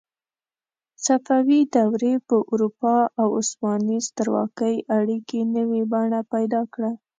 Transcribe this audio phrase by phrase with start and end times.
[1.05, 6.91] صفوي دورې په اروپا او عثماني سترواکۍ اړیکې نوې بڼه پیدا کړه.